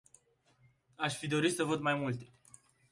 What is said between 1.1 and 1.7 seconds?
fi dorit să